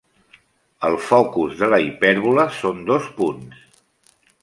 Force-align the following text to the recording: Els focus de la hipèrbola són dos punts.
Els 0.89 1.03
focus 1.09 1.53
de 1.61 1.69
la 1.75 1.81
hipèrbola 1.85 2.49
són 2.63 2.83
dos 2.91 3.15
punts. 3.23 3.65